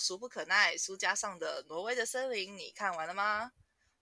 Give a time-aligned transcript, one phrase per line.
[0.00, 3.46] 俗不可耐》书架上的《挪威的森林》，你看完了吗？《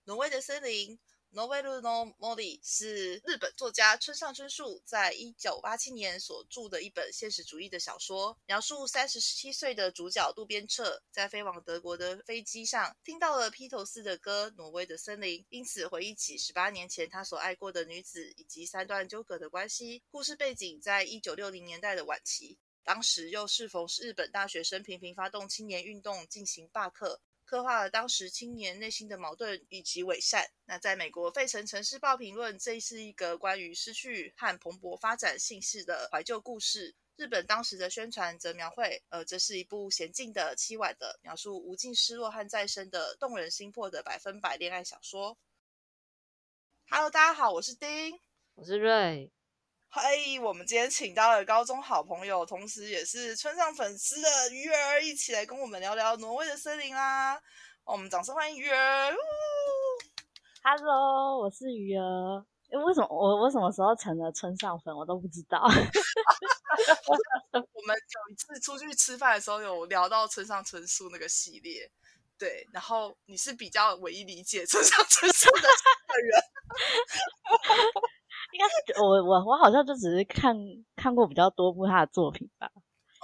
[0.04, 0.96] 挪威的森林》
[1.32, 20.02] n o v e l no Mori 是日本作家村上春树在一九八七年所著的一本现实主义的小说，描述三十七岁的主角渡边彻在飞往德国的飞机上听到了披头士的歌《挪威的森林》，因此回忆起十八年前他所爱过的女子以及三段纠葛的关系。
[20.10, 27.20] 故事背景在一九六零年代的晚期，当时又适逢日本大学生频频发动青年运动进行罢课。
[27.44, 30.46] 刻画了当时青年内心的矛盾以及伪善。
[30.64, 36.94] 那在美国《费城城市报》评论，这是一个关于失去和蓬勃发展姓氏的怀旧故事。
[37.16, 45.36] 日本当时的宣传则描绘，呃，这是一部娴静的、凄婉的，描述无尽失落和再生的动人心魄的百分百恋爱小说。
[46.88, 48.18] Hello，大家好，我是丁，
[48.54, 49.30] 我是瑞。
[49.90, 57.40] 嘿，我们今天请到了高中好朋友，同时也是村上粉丝的鱼儿，一起来跟我们聊聊挪威的森林啦！
[57.84, 59.16] 我们掌声欢迎鱼儿。
[60.62, 62.44] Hello，我是鱼儿。
[62.70, 65.58] 哎，为什么我我什么时候成了村上粉，我都不知道。
[65.64, 65.70] 我
[67.86, 71.90] 们有一次出去吃饭的时候，有聊到村上春树那个系列，
[72.36, 75.66] 对，然后你是比较唯一理解村上春树的
[76.20, 76.42] 人。
[78.52, 80.56] 应该是我我我好像就只是看
[80.96, 82.70] 看过比较多部他的作品吧。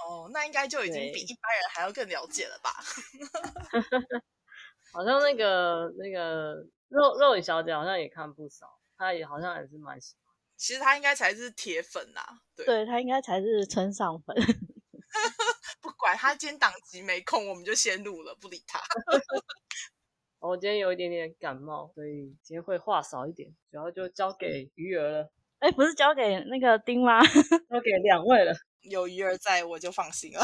[0.05, 2.71] 哦，那应该就已经比一般人还要更了解了吧？
[4.93, 6.55] 好像那个那个
[6.89, 10.33] 肉肉影小姐好像也看不少，她也好像也是蛮喜欢。
[10.57, 12.21] 其实她应该才是铁粉呐，
[12.55, 14.35] 对，她应该才是村上粉。
[15.81, 18.79] 不管他今天档期没空，我们就先录了，不理他。
[20.47, 25.31] 我今天有一点点感冒，所以今天会话少一点，主要就交给鱼儿了。
[25.59, 27.19] 哎，不是交给那个丁吗？
[27.23, 28.53] 交给两位了。
[28.89, 30.39] 有鱼儿在，我就放心了。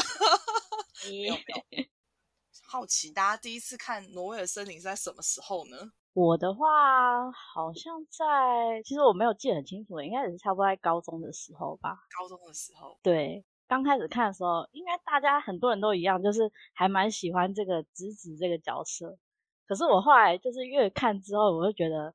[2.66, 5.92] 好奇，大家第一次看《挪威的森林》是在什么时候呢？
[6.14, 11.96] 我的话，好像在，其实我没有记得很清楚，应该也是差不多在高中的时候吧。
[12.18, 19.16] 高中的时候，对，刚开始看的时候，应该大家很多人都一样，就是还蛮喜欢这个直子这个角色。
[19.72, 22.12] 可是我后来就是越看之后，我就觉得，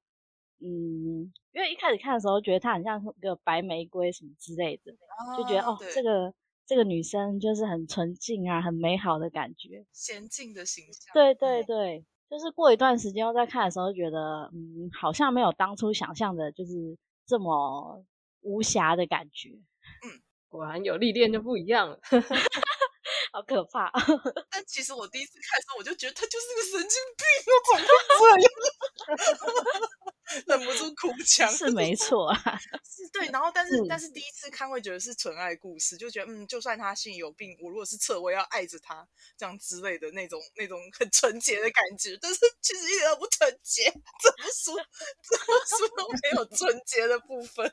[0.60, 4.92] 嗯，因为一开始看的时候觉得她很像个白玫瑰什么之类的，
[5.36, 6.32] 就觉得哦，这个
[6.68, 11.12] 这个女生就是很纯净啊，很美好的感觉，娴静的形象。
[11.16, 18.06] 对对对，就是过一段时间我再看的时候，觉得嗯，好像没有当初想象的，就是这么
[18.42, 19.50] 无瑕的感觉。
[19.50, 22.00] 嗯，果然有历练就不一样了。
[23.38, 23.92] 好可怕！
[24.50, 27.24] 但其实我第一次看的时候，我就觉得他就是个神经病，
[27.70, 27.86] 怎么
[28.18, 28.50] 这样？
[30.58, 31.48] 忍不住哭腔。
[31.54, 33.28] 是 没错啊，是对。
[33.28, 42.18] 然后，但是，但是第一次看会觉得是纯爱故事，就觉得嗯，就算他心里有病，我如果是侧，我也要爱着他，这样之类的那种那种很纯洁的感觉。
[42.20, 44.74] 但是其实一点都不纯洁，怎么说
[45.22, 47.72] 怎么说都没有纯洁的部分。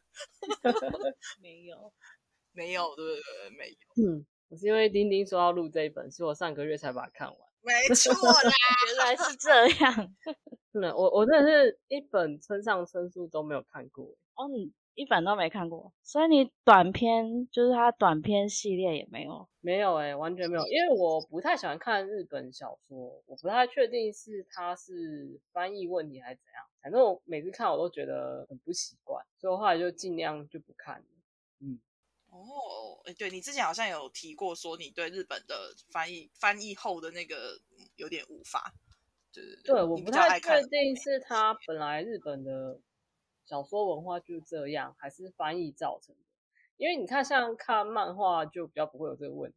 [1.41, 1.93] 没有，
[2.53, 3.51] 没有，对对对？
[3.57, 3.77] 没有。
[3.97, 4.27] 嗯。
[4.57, 7.39] 是因为丁丁说要录这一本，是我上个月才把它看完。
[7.63, 8.51] 没错啦，
[8.87, 10.15] 原来是这样。
[10.73, 14.05] 真的，我我真的是一本村上春树都没有看过。
[14.35, 19.49] 哦，你一本都没看过，所以你短篇就是他短篇系列也没有？
[19.61, 20.67] 没有哎，完全没有。
[20.67, 26.65] 因为我不太喜欢看日本小说，我不太确定是他是翻译问题还是怎样。
[26.83, 31.07] 反正我每次看我都觉得很不习惯，所以我后来就尽量就不看了。
[31.61, 31.81] 嗯。
[32.35, 37.61] 哦，哎，对你之前好像有提过，说你对日本的翻译翻译后的那个
[37.95, 38.75] 有点无法，
[39.33, 42.81] 对对对，我不太确定是他本来日本的
[43.47, 46.23] 小说文化就这样，还是翻译造成的。
[46.77, 49.57] 因为你看，像看漫画就比较不会有这个问题，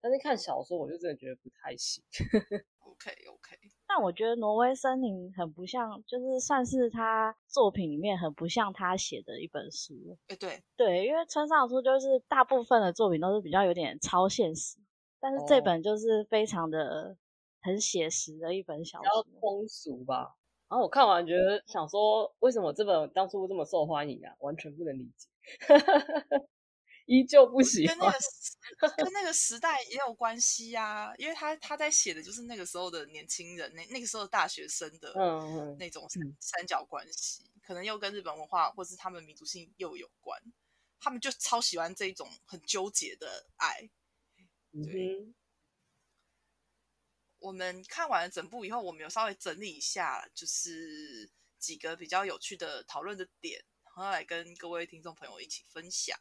[0.00, 2.04] 但是看小说我就真的觉得不太行。
[2.78, 3.58] OK OK。
[3.94, 9.94] 但我觉得《挪威森林》很不像，就是算是他作品里面很不像他写的一本书。
[10.26, 14.78] 哎，对对，因为村上书就是大部分的作品都是比较有点超现实，
[15.20, 17.16] 但是这本就是非常的
[17.62, 20.34] 很写实的一本小说，比较通俗吧。
[20.68, 24.34] 然后我看完觉得想说，为什么这本当初这么受欢迎啊？
[24.40, 25.28] 完全不能理解。
[27.06, 35.12] 依旧不喜欢，跟那个跟那个时代也有关系呀，因为他他在写的就是那个时候的年轻人，那那个时候大学生的
[35.78, 36.08] 那种
[36.40, 40.40] 三角关系，可能又跟日本文化或是他们民族性又有关，
[40.98, 43.90] 他们就超喜欢这种很纠结的爱。
[44.72, 45.34] 对，
[47.38, 56.18] 我们看完了整部以后，我们有稍微整理一下，就是几个比较有趣的讨论的点，然后来跟各位听众朋友一起分享。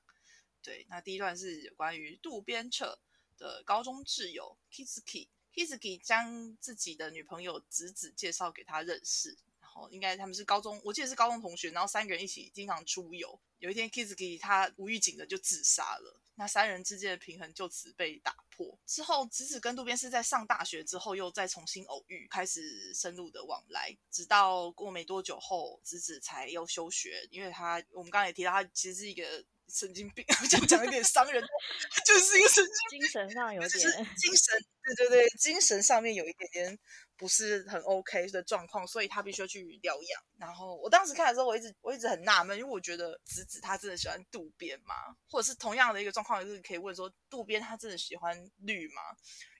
[0.63, 2.97] 对，那第一段是有关于渡边彻
[3.37, 13.39] 的高中挚友 Kizuki Kizuki 将自己的女朋友直子介绍给他认识，然后应该他们是高中，我记得是高中同学，然后三个人一起经常出游。
[13.59, 18.79] 有一天，Kizuki 他无预警的就自杀了，那三人之间的平衡就此被打破。
[18.85, 29.45] 之后，直子跟渡边是在上大学之后又再重新偶遇，开始深入的往来，直到过没多久后，直子才又休学，因为他我们刚才也提到，他其实是一个。
[29.69, 31.43] 神经病， 这样讲有点伤人，
[32.05, 36.79] 就是一个神经，精神上有点，精神，对对对，精神上面有一点点
[37.17, 40.23] 不是很 OK 的状况，所以他必须要去疗养。
[40.37, 45.15] 然后我当时看的时候，我一直我一直很纳闷，因为我觉得子子他真的喜欢渡边吗？
[45.29, 49.01] 或者是同样的一个状况，就是可以问说渡边他真的喜欢绿吗？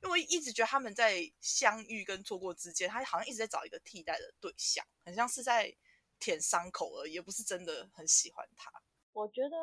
[0.04, 5.74] 因为我一直觉得他们在相遇跟错过之间，他好像一直在找一个替代的对象，很像是在
[6.20, 8.70] 舔伤口而已，也不是真的很喜欢他。
[9.14, 9.56] 我觉得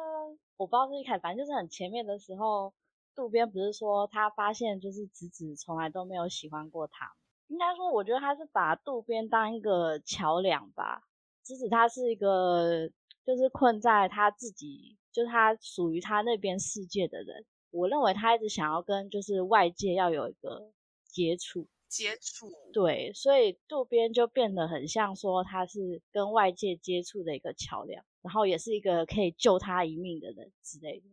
[0.57, 2.73] 我不知道是一开始，反正就是很前面的时候，
[3.15, 7.13] 渡边不是说他发现就是子子从来都没有喜欢过他，
[7.49, 11.03] 应该说我觉得他是把渡边当一个桥梁吧。
[11.43, 12.89] 子子他是一个
[13.25, 17.45] 就是困在他自己，就是他属于他那边世界的人。
[17.71, 20.71] 我认为他一直想要跟就是外界要有一个
[21.05, 21.67] 接触。
[21.89, 31.07] 接触对，所以渡边就变得很像说他是跟外界接触的一个桥梁，然后也是一个可以救他一命的人之类的。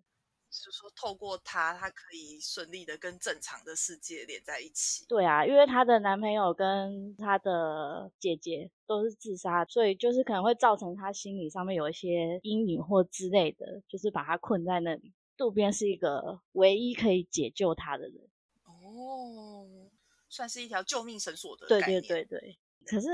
[0.50, 5.06] 是说透过他，他可以顺利的跟正常的世界连在一起。
[5.08, 15.14] 对啊，因为她的男朋友跟她的姐姐都是自杀，所以就是可能会造成她心理上面有一些阴影或之类的，就是把她困在那里。
[15.36, 18.30] 渡边是一个唯一可以解救她的人。
[18.64, 19.92] 哦。
[20.30, 23.08] 算是一条救命绳索的对对对对，可是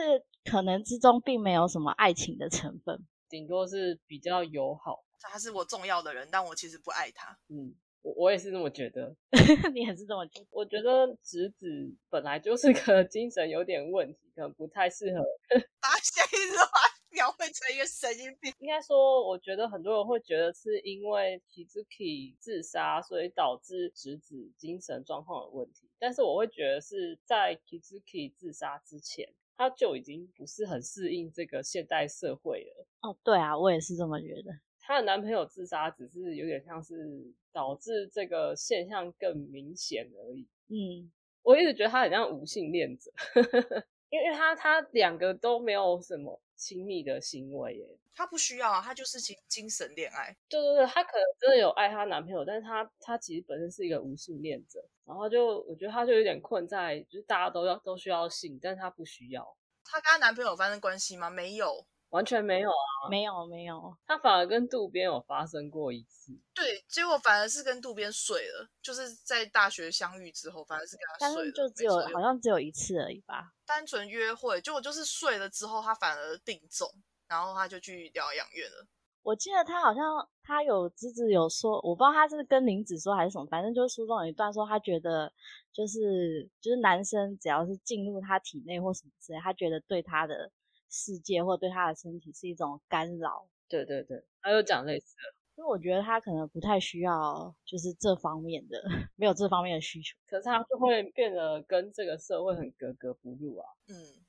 [0.44, 5.04] 可能之中并没有什么爱情的成分，顶多是比较友好。
[5.20, 7.36] 他是我重要的人，但我其实不爱他。
[7.50, 9.16] 嗯，我我也是这么觉得。
[9.74, 10.46] 你也是这么觉得？
[10.52, 11.66] 我觉得直子
[12.12, 15.26] 本来就是个 精神有点问题，可能不太适合。
[15.82, 16.68] 把下一句话。
[17.14, 25.88] 描绘成一个神经病，应该说，我觉得很多人会觉得是因为 Kizuki 自杀，所以导致直子精神状况有问题。
[26.00, 32.88] 但是我会觉得是在 Kizuki 自杀之前，他就已经不是很适应这个现代社会了。
[33.02, 34.52] 哦，对啊，我也是这么觉得。
[34.80, 40.48] 她的男朋友自杀只是有点像是导致这个现象更明显而已。
[40.68, 41.10] 嗯，
[41.42, 43.10] 我一直觉得他很像无性恋者，
[44.10, 46.42] 因为他他两个都没有什么。
[46.56, 50.36] 亲密的行为，耶，她不需要啊，她就是精精神恋爱。
[50.50, 59.58] 对对对，她可能真的有爱她男朋友，但是她她其实本身是一个无性恋者，然后就我觉得她就有点困在，就是大家都要都需要性，但是她不需要。
[59.84, 61.30] 她跟她男朋友发生关系吗？
[61.30, 61.86] 没有。
[62.14, 76.88] 完全没有啊，没有没有，他反而跟渡边有发生过一次，对，结果反而是跟渡边睡了，就是在大学相遇之后，反而是跟他睡了，就只有好像只有一次而已吧，单纯约会，结果就是睡了之后，他反而病重，
[77.28, 78.86] 然后他就去疗养院了。
[79.24, 80.04] 我记得他好像
[80.44, 85.34] 他有侄子有说，我不知道他是跟林子说还是什么，反正就是书中有一段说，他觉得
[85.74, 90.52] 就是就是男生只要是进入他体内或什么之类，他觉得对他的。
[90.94, 93.50] 世界或对他的身体是一种干扰。
[93.68, 98.80] 对对对，他又讲类似的，因为我觉得他可能不太需要，就是这方面的，
[99.16, 103.68] 没有这方面的需求，可是他就会变得跟这个社会很格格不入啊。
[103.88, 104.24] 嗯，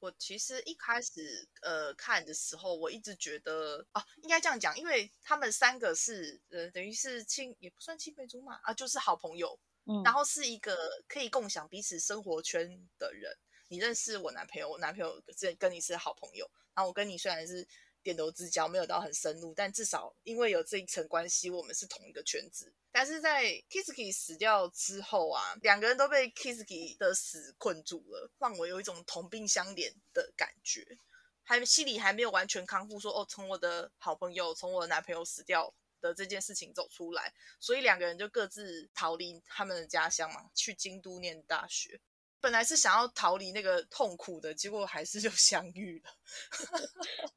[0.00, 12.66] 我其实一开始呃看的时候，我一直觉得啊，应该这样讲，因为他们三个是呃等于是亲，也不算青梅竹马啊，就是好朋友，嗯，然后是一个可以共享彼此生活圈
[12.98, 13.32] 的人。
[13.72, 17.66] 你认识我男朋友，我男朋友跟跟你是好朋友，然后我跟你虽然是
[18.02, 22.70] 点头之交，没有到很深入，但至少因为有这一层关系，我们是同一个圈子。
[22.90, 30.86] 但是在 Kiski 死掉之后啊，两个人都被 Kiski 的死困住了，让我有一种同病相怜的感觉，
[31.42, 41.98] 还心里还没有完全康复，说哦，从我的好朋友，从我的男朋友死掉的这件事情走出来，所以两个人就各自逃离他们的家乡嘛，去京都念大学。
[42.42, 46.10] 本来是想要逃离那个痛苦的，结果还是就相遇了，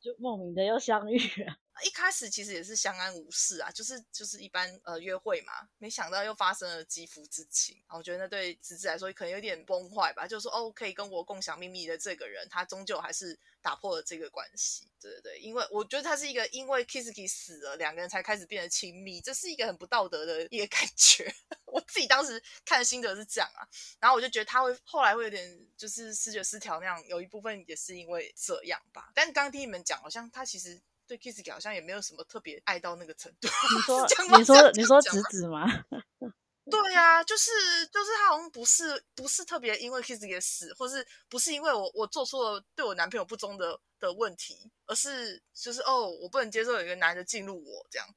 [0.01, 1.55] 就莫名的又相遇了。
[1.83, 7.83] 一开始其实也是相安无事啊，就是就是一般呃约会嘛，没想到又发生了肌肤之情。
[7.89, 14.87] 我觉得那对子子来说可能有点崩坏吧，就是说哦，可以跟我共享秘密的这个人，他终究还是打破了这个关系。
[15.01, 21.31] 对对对，因为我觉得他是一个因为 Kiski 死了，两个人才开始变得亲密，这是一个很不道德的一个 感觉。
[21.65, 23.67] 我自己当时看的心得是这样啊，
[23.99, 29.11] 然后我就觉得他会后来会有点就是视觉失调那样，有一部分也是因为这样吧。
[29.13, 30.81] 但刚刚听你们讲，好像他其实。
[31.07, 33.47] 对 Kiss 好像也没有什么特别爱到那个程度。
[33.75, 35.65] 你说你说你说子子吗？
[36.69, 37.51] 对呀、就是
[37.91, 48.07] 就是他好像不是不是特别因为 Kiss 的死，或是不是因为我我做出了对我男朋友不忠的的问题，而是就是哦，我不能接受有一个男的进入我这样。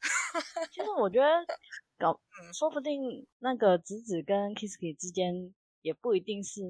[0.72, 1.26] 其实我觉得
[1.98, 6.62] 搞嗯，说不定那个子子跟 Kiski 之间也不一定是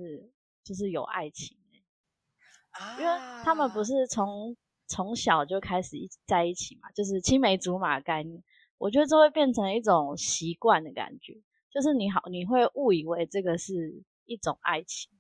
[0.64, 4.57] 就是有爱情欸、啊因为他们不是从
[4.93, 8.45] 从小就开始一在一起嘛，就是青梅竹马的概念。
[8.77, 11.33] 我觉得这会变成一种习惯的感觉，
[11.71, 15.11] 就是你好，你会误以为这个是一种爱情。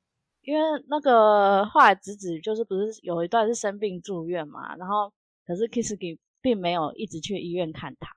[0.42, 5.10] 因为那个后来子子就是不是有一段是生病住院嘛，然后
[5.46, 8.10] 可是 Kiski 并没有一直去医院看他。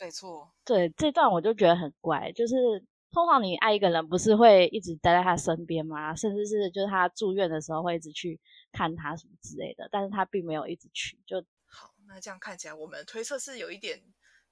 [0.00, 6.14] 没错，对这段我就觉得很怪，就是通常你爱一个人不是会一直待在他身边吗？
[6.14, 8.38] 甚至是就是他住院的时候会一直去
[8.72, 14.02] 看他什么之类的，但是他并没有一直去，就好，那这样看起来，我们推测是有一点，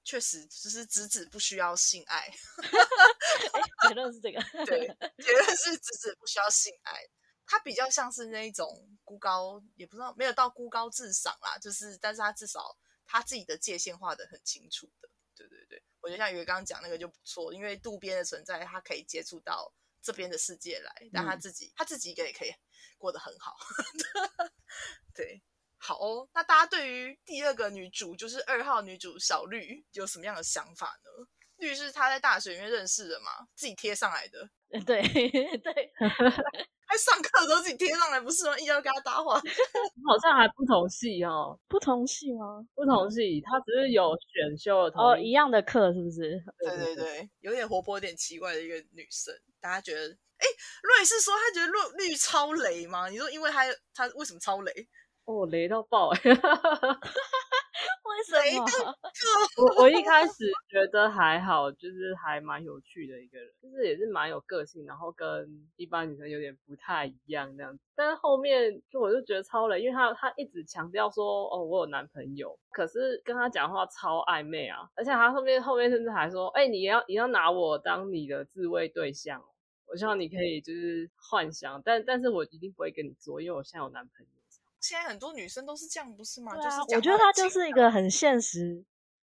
[0.03, 2.31] 确实就是子子不需要性爱，
[3.87, 4.41] 结论是这个。
[4.65, 4.87] 对，
[5.17, 6.93] 结论是子子不需要性爱，
[7.45, 8.67] 他比较像是那一种
[9.03, 22.51] 孤高，也不知道没有到孤高自赏啦，就是但是他至少他自己的界限画的很清楚的，对对对，我觉得像鱼刚刚讲那个就不错，因为渡边的存在，他可以接触到这边的世界来，但他嗯自己、他自己一个也可以
[22.97, 23.55] 过得很好，
[25.13, 25.43] 对。
[25.79, 31.27] 好哦，那大家对于第二个女主，就是二号女主小绿，有什么样的想法呢？
[31.57, 34.49] 绿是他在大学里面认识的嘛，自己贴上来的，
[34.85, 35.01] 对
[35.59, 35.91] 对，
[36.87, 38.57] 还上课的时候自己贴上来，不是吗？
[38.59, 39.35] 硬要跟他搭话。
[40.07, 42.65] 好像还不同系哦，不同系吗？
[42.75, 46.41] 不同系，他只是有选修的同哦，一一样的课是不是？
[46.59, 50.45] 对对对，有点活泼、有点奇怪的一个女生，大家觉得，哎，
[50.83, 53.09] 瑞是说他觉得绿绿超雷吗？
[53.09, 54.71] 你说因为他他为什么超雷？
[55.25, 56.19] 哦，雷到爆哎！
[58.17, 58.65] 为什么？
[59.61, 60.33] 我我一开始
[60.67, 67.83] 觉得还好，就是还蛮有趣的一个人，就是也是蛮有个性，然后跟一般女生有点不太一样那样子。
[67.95, 79.45] 但是后面就我就觉得超雷，因为他他一直强调说哦我有男朋友，可是跟他讲话超暧昧啊，而且他后面后面甚至还说，哎、你要你要拿我当你的自慰对象哦，
[79.85, 84.36] 我希望你可以就是幻想，但但是我一定不会跟你做，因为我现在有男朋友。
[84.87, 86.53] 现在很多女生都是这样，不是吗？
[86.55, 88.83] 对啊，就是我觉得她就是一个很现实、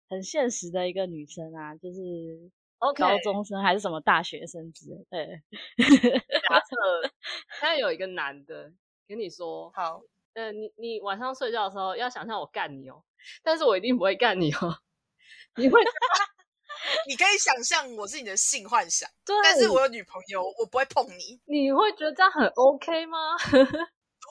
[0.09, 5.05] 很现实的一个女生啊，就是 OK，高中生还是什么大学生之类。
[5.09, 5.41] 对，
[5.77, 7.09] 假设
[7.59, 8.71] 现在有一个男的
[9.05, 10.01] 跟你说，好，
[10.33, 13.03] 呃，你你晚上睡觉的时候要想象我干你哦，
[13.43, 14.79] 但是我一定不会干你哦。
[15.57, 15.81] 你会
[17.07, 21.41] 你可以想象我是你的性幻想，对，但是我有女朋友，我不会碰你。
[21.45, 23.17] 你会觉得这样很 OK 吗？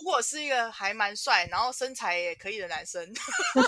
[0.00, 3.62] 如果是一个还蛮帅，然后身材也可以的男生， 重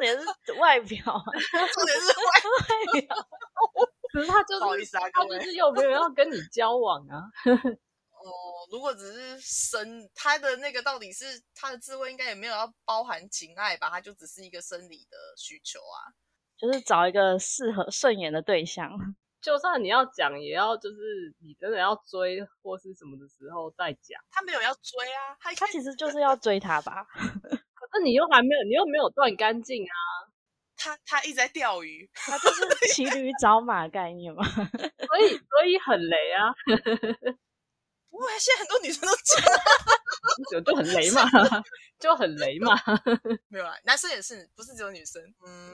[0.00, 1.24] 点是外表啊，
[1.72, 2.14] 重点是外
[2.58, 2.64] 外
[3.00, 3.16] 表。
[4.12, 7.22] 可是他就是不好意思啊他就是有没有要跟你交往啊。
[7.46, 13.88] 哦，如果只是生他的那个到底是他的智慧，应该也没有要包含情爱吧？
[13.88, 16.10] 他就只是一个生理的需求啊。
[16.58, 18.90] 就是找一个适合顺眼的对象。
[19.40, 24.20] 就算你要讲，也要就是你真的要追或是什么的时候再讲。
[24.30, 27.06] 他没有要追啊，他他其实就是要追他吧？
[27.14, 29.96] 可是你又还没有，你又没有断干净啊。
[30.82, 34.42] 他他一直在钓鱼，他就是骑驴找马概念嘛。
[34.42, 36.54] 所以所以很雷啊，
[38.10, 39.60] 不会，现在很多女生都这样。
[40.50, 41.22] 就 就很雷嘛，
[41.98, 42.74] 就很雷嘛。
[43.48, 45.22] 没有啦，男生也是，不是只有女生。
[45.46, 45.72] 嗯，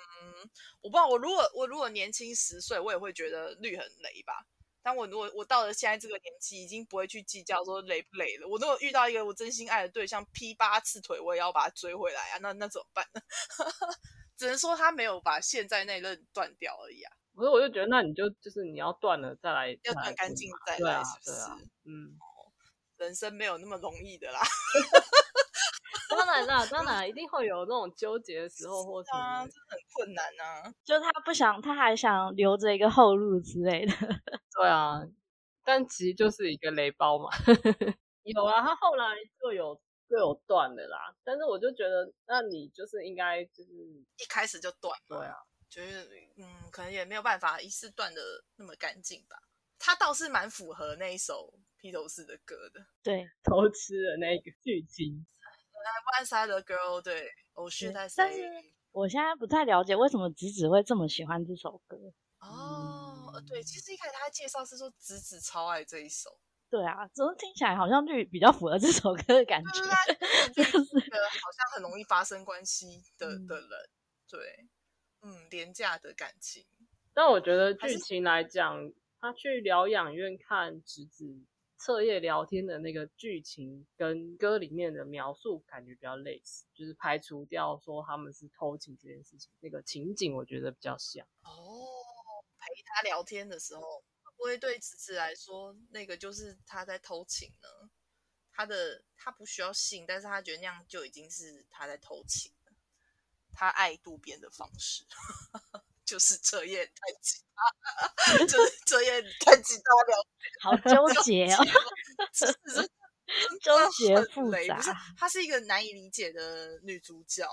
[0.83, 4.47] 我不知道，我如果我如果年轻十岁，我也会觉得绿很雷吧。
[4.83, 8.47] 但我如果我到了现在这个年纪，已经不会去计较说雷不雷了。
[8.47, 12.39] 我如果遇到一个我真心爱的对象劈八次腿，我也要把他追回来啊。
[12.41, 13.21] 那那怎么办呢？
[14.39, 21.31] 只能说他没有把现在那任断掉而已啊，可是我就觉得，那你就就是你要断了再来，要断干净再来，对啊是不是？
[21.33, 22.19] 对啊，嗯。
[22.99, 24.41] 人生没有那么容易的啦。
[26.09, 29.53] 当然啦，当然一定会有那种纠结的时候或什啊，么的。
[29.53, 30.73] 这很困难啊。
[30.83, 33.93] 就他不想，他还想留着一个后路之类的。
[34.57, 35.03] 对啊，
[35.63, 37.29] 但其实就是一个雷包嘛。
[38.23, 39.79] 有啊，他后来就有
[40.09, 41.15] 就有断的啦。
[41.23, 43.71] 但是我就觉得，那你就是应该就是
[44.17, 45.37] 一开始就断嘛，对啊，
[45.69, 48.21] 就是嗯，可能也没有办法一次断的
[48.57, 49.37] 那么干净吧。
[49.79, 55.27] 他倒是蛮符合那一首披头士的歌的，《对，偷吃的那个剧情。
[56.19, 58.43] One Side Girl》对，Oh shit 对 I 但是
[58.91, 61.97] 我现在不太了解为什么子子会这么喜欢这首歌。
[62.41, 66.31] 哦，呃对，其实一开始他介绍是说子子超爱这一首，
[66.71, 69.71] 对啊，怎么听起来好像绿比较符合这首歌的感觉
[70.55, 73.71] 就 就是个好像很容易发生关系的嗯的人，
[74.29, 74.41] 对，
[75.27, 76.65] 嗯，廉价的感情，
[77.13, 81.25] 但我觉得剧情来讲，他去疗养院看侄子
[81.81, 91.27] 彻夜聊天的那个剧情，跟歌里面的描述感觉比较类似，就是排除掉说他们是偷情这件事情，那个情景我觉得比较像。
[91.43, 91.51] 哦，
[92.61, 97.91] 陪他聊天的时候，会不会对侄子来说，那个就是他在偷情呢？
[98.53, 102.56] 他的他不需要性，但是他觉得那样就已经是他在偷情了。
[103.57, 105.05] 他爱渡边的方式
[106.05, 110.17] 就是彻夜弹吉他，就是彻夜弹吉他聊
[110.61, 111.65] 好纠结哦，
[113.61, 114.97] 纠结复杂不是杂。
[115.19, 117.45] 她是一个难以理解的女主角。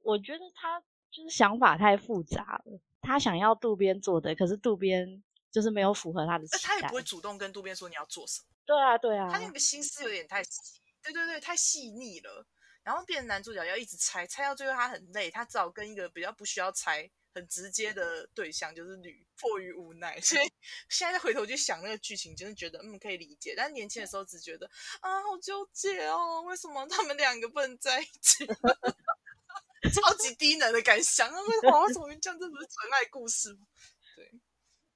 [0.00, 0.80] 我觉得她
[1.10, 2.80] 就是想法太复杂了。
[3.00, 6.94] 她想要渡边做的，可是渡边就是没有符合她的期待但她也不。
[6.96, 12.44] 会主动跟渡边说你要做什么，对啊，对啊她，那个心思有点太细，对对对，太细腻了。
[12.88, 20.18] 然后变成男主角要一直猜，猜到最后他很累，他只好跟一个比较不需要猜、很直接的对象，就是女，迫于无奈。
[20.22, 20.50] 所以
[20.88, 23.52] 现在再回头去想那个剧情，真的觉得嗯可以理解。
[23.54, 24.66] 但年轻的时候只觉得
[25.00, 28.46] 啊好纠结哦，为什么他们两个不能在一起？
[29.92, 32.40] 超级低能的感想，啊为什么为什么会这样？
[32.40, 33.66] 这不是纯爱故事吗？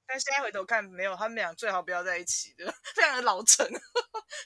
[0.05, 0.13] 对。
[0.13, 3.67] 但现在回头看，没有，他们俩最好不要在一起的， 非常的老成，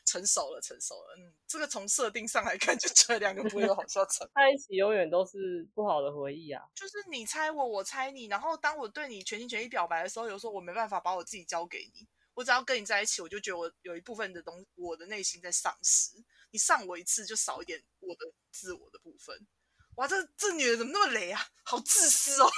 [0.06, 1.16] 成熟了，成熟了。
[1.18, 4.28] 嗯，这个从设定上来看，就这两个不会有好笑成。
[4.36, 6.64] 在一起永远都是不好的回忆啊。
[6.76, 16.12] 就是你猜我，我猜你，然后当我对你全心全意表白的时候，有时候我没办法把我自己交给你，我只要跟你在一起，我就觉得我有一部分的东，我的内心在丧失。
[16.52, 19.48] 你上我一次，就少一点我的自我的部分。
[19.96, 21.42] 哇，这这女人怎么那么雷啊？
[21.64, 22.50] 好自私哦！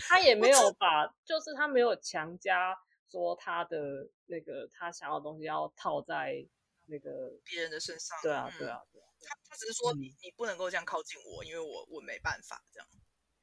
[0.07, 2.75] 他也 没有把，就是他没有强加
[3.09, 6.45] 说他的那个他想要的东西要套在
[6.85, 12.87] 那个，别人的身上，对啊，嗯对，啊，对啊，他他只是说嗯你你不能够这样靠近我，因为我我没办法这样。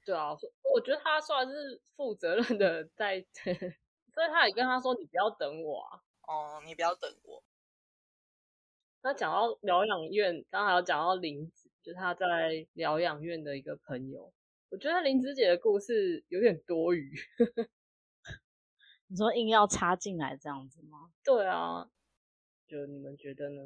[0.04, 3.24] 对啊，所我觉得他算是负责任的在，
[4.12, 6.00] 所以他也跟他说你不要等我啊。
[6.26, 7.42] 哦，你不要等我。
[9.02, 14.32] 那讲到疗养院，刚才有讲到林子，就是他在疗养院的一个朋友。
[14.72, 17.14] 我觉得林子姐的故事有点多余。
[19.06, 21.12] 你说硬要插进来这样子吗？
[21.22, 21.86] 对啊，
[22.66, 23.62] 就你们觉得呢？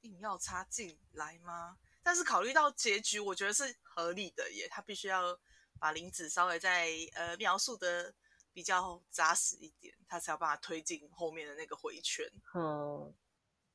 [0.00, 1.78] 硬要插进来吗？
[2.02, 4.66] 但是考虑到结局，我觉得是合理的耶。
[4.68, 5.38] 他必须要
[5.78, 8.12] 把林子稍微再呃描述的
[8.52, 12.26] 比较扎实一点，他才有办法推进后面的那个回圈。
[12.56, 13.14] 嗯，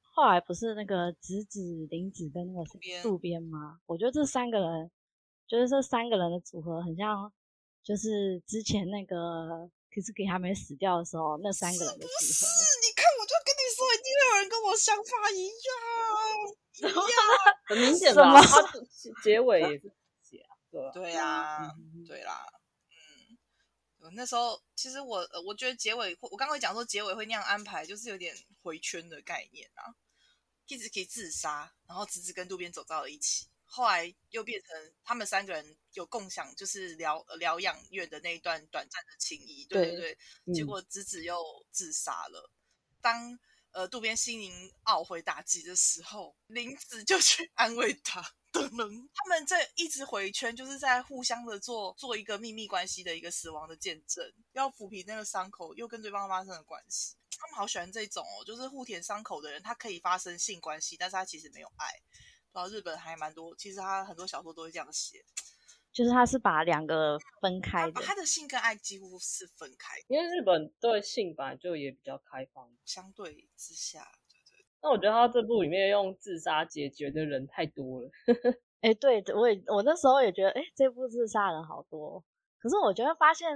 [0.01, 3.79] 后来不是那个直子、林子跟那个渡边吗？
[3.85, 4.91] 我觉得这三个人，
[5.49, 7.33] 就是这三个人的组合很像，
[7.83, 12.51] 就是之前那个可是给还没死掉的时候那三个人的组合是合。，
[12.85, 15.47] 你看，我就跟你说，一定会有人跟我想法一
[16.85, 17.17] 样，一样。
[17.65, 18.41] 很明显什么吧？
[18.41, 22.45] 他结结尾也是结啊，对啊，对啊，嗯对啦，
[24.01, 29.95] 嗯，那时候其实我呃我觉得结尾会，我刚刚会讲说结尾会那样安排，就是有点回圈的概念啊。
[30.67, 40.53] 一直可以自杀，然后直直跟渡边走到了一起，后来又变成他们三个人有共享，就是疗呃疗养院的那一段短暂的情谊，对对对对。
[40.53, 41.39] 结嗯果直子又
[41.71, 42.51] 自杀了。
[43.01, 43.39] 当
[43.71, 48.21] 呃渡边心灵懊悔打击的时候，林子就去安慰他。
[48.51, 57.15] 噔噔，他们这一直回圈，就是在互相的做做一个秘密关系的一个死亡的见证，要抚平那个伤口，又跟对方发生了关系。
[57.37, 61.85] 他们好喜欢这种哦，就是互舔伤口的人，他可以发生性关系，但是他其实没有爱。
[62.51, 65.23] 然后日本还蛮多，其实他很多小说都会这样写，
[65.91, 72.69] 就是他是把两个分开的他，他的性跟爱几乎是分开的，因为日本对性本来就也比较开放。
[72.85, 74.07] 相对之下，
[74.81, 78.09] 那我觉得他这部里面用自杀解决的人太多了。
[78.81, 82.23] 哎、对，我也我那时候也觉得，哎、这部自杀人好多哦。
[82.59, 83.47] 可是我觉得发现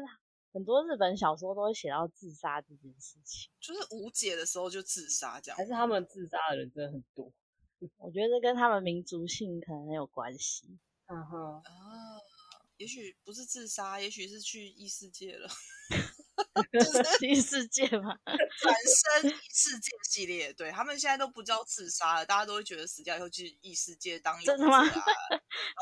[0.51, 5.63] 很多日本小说都会写到自杀这件事情，就是无解的时候就自杀这样还。
[5.65, 7.32] 是他们自杀的人真的很多。
[7.98, 10.80] 我觉得这跟他们民族性可能很有关系。
[11.08, 12.19] 嗯哼，啊，
[12.78, 15.50] 也许不是自杀，也许是去异世界了。
[17.22, 18.76] 异世界嘛， 转
[19.22, 25.06] 生异世界系列，对他们现在都不叫自杀了，大家都会觉得死掉以后去异世界当勇者真的吗啊，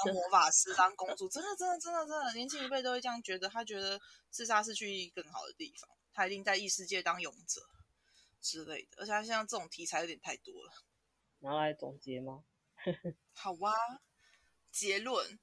[0.05, 7.61] 当 魔法师、当公主，真的真的真的真的，年轻一辈都会这样觉得，他觉得自杀是去更好的地方，他一定在异世界当勇者
[8.41, 10.71] 之类的，而且他现在这种题材有点太多了。
[11.41, 12.43] 拿来总结吗？
[13.33, 14.01] 好啊，
[14.71, 15.39] 结论，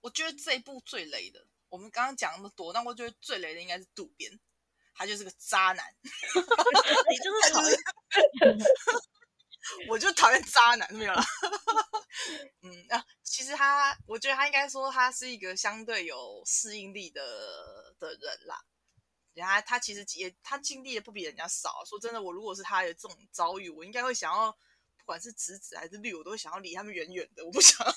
[0.00, 4.40] 我觉得这一部最雷的，我们刚刚讲那么多，但我觉得最雷的应该是渡边，
[4.94, 5.94] 他就是个渣男。
[6.02, 7.78] 你就是讨厌，
[9.88, 11.24] 我就讨厌渣男，没有啦。
[12.62, 18.64] 嗯啊，其实他，我觉得他应该说他是一个相对有适应力的的人啦。
[19.32, 21.84] 人家他其实也他经历的不比人家少。
[21.84, 24.58] 说真的，我如果是他有这种遭遇，我应该会想要，
[25.00, 27.92] 不管是直子还是绿，我都会想要离他们远远的，我不想要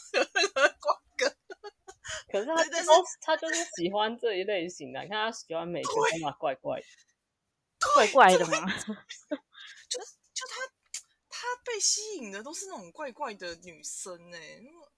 [0.79, 1.35] 瓜葛。
[2.31, 2.89] 可是他对但是
[3.21, 6.85] 他就是喜欢这一类型的，你看他喜欢美国对嘛，怪怪的。
[7.93, 8.65] 怪怪的吗？
[9.89, 10.55] 就就他
[11.29, 14.91] 他被吸引的都是那种怪怪的女生呢、那么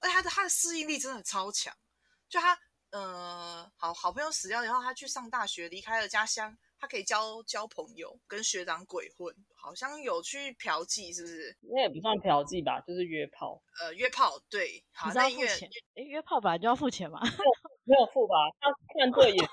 [0.00, 1.76] 而且他的他的适应力真的超强。
[2.28, 2.58] 就他
[2.90, 11.56] 呃，好好朋友死掉以后，他去上大学，离开了家乡，他可以交交朋友，跟学长鬼混，好像有去嫖妓，是不是？
[11.60, 15.70] 那也不算嫖妓吧，就是约炮，呃，约炮，对，好，你是要那因为付钱？
[15.94, 17.20] 诶，约炮本来就要付钱嘛。
[17.84, 18.34] 没有付吧？
[18.60, 18.68] 他
[18.98, 19.48] 看对眼，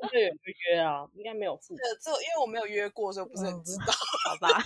[0.00, 1.74] 看对眼就约啊，应该没有付。
[1.74, 3.86] 呃，这因为我没有约过，所以我不是很知道。
[4.30, 4.62] 好吧，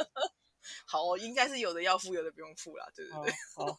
[0.88, 3.32] 好哦，应该是有的要付，有的不用付啦，对对对。
[3.54, 3.78] 好，好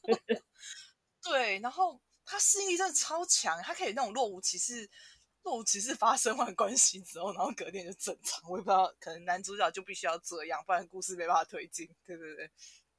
[1.23, 4.87] 对，然后他适应力真的超强，他可以那种若无其事、
[5.45, 8.41] 若无其事发生完关系之后，然后隔天就正常。
[8.49, 11.87] 我也不知道，可能男主角就必须要这样，不然故事没办法推进。
[12.03, 12.49] 对对对，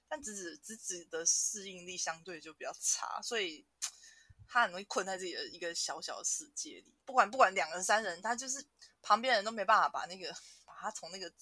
[0.07, 3.67] 但子子子子的适应力相对就比较差，所以
[4.47, 6.95] 他很容易困在自己的一个小小的世界里。
[7.05, 8.65] 不管不管两人三人，他就是
[9.03, 10.33] 旁边人都没办法把那个
[10.65, 11.33] 把他从那个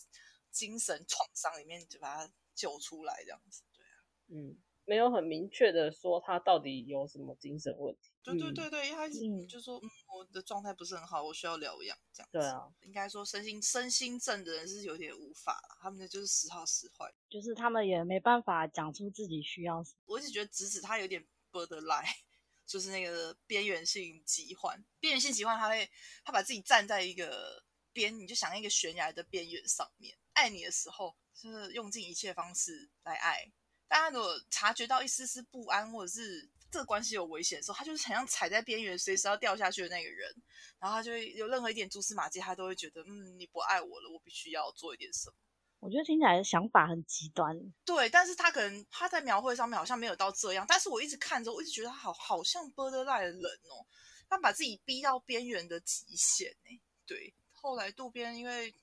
[0.50, 3.60] 精神创伤里面就把他救出来，这样子。
[3.74, 3.92] 对啊。
[4.28, 8.10] 嗯，没有很明确的说他到底有什么精神问题。
[8.10, 12.38] 嗯对对对对，因为他一直嗯就说，嗯，我的状态不是很好，我需要疗养这样子。
[12.38, 17.12] 对啊，应该说身心身心症的人是有点无法啦，他们的就是时好时坏。
[17.28, 19.96] 就是他们也没办法讲出自己需要什么。
[20.06, 22.08] 我一直觉得直子他有点 borderline，
[22.64, 24.82] 就是那个边缘性疾患。
[25.00, 25.86] 边缘性疾患，他会
[26.24, 33.52] 他把自己站在一个边，你就想一个悬崖的边缘上面，爱你的时候就是用尽一切方式来爱，
[33.88, 40.34] 但他如果察觉到一丝丝不安，或者是这个关系有危险的时候，他就是很像踩在边缘，随时要掉下去的那个人。
[40.78, 45.36] 然后他就会有任何一点蛛丝马迹，他都会觉得，嗯，你不爱我了，我必须要做一点什么。
[45.80, 47.54] 我觉得听起来想法很极端。
[47.84, 53.84] 对，但是他可能他在描绘上面好像没有到这样，但是我一直看着，我一直觉得他好好像 borderline 的人哦，
[54.28, 56.80] 他把自己逼到边缘的极限呢。
[57.06, 58.74] 对，后来渡边因为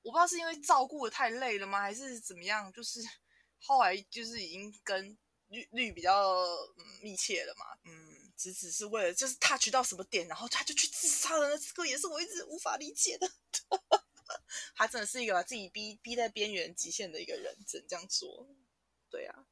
[0.00, 3.00] 我不知道是因为照顾的太累了吗，还是怎么样，就是
[3.60, 5.16] 后来就是已经跟
[5.48, 6.32] 绿绿比较、
[6.76, 13.30] 嗯、密切了嘛，嗯，只只是为了就是他取到什么点，然后他就去自杀了，那这个也是我一直无法理解的。
[14.76, 18.48] 他真的是一个把自己逼逼在边缘极限的一个人，只能这样说。
[19.10, 19.46] 对啊，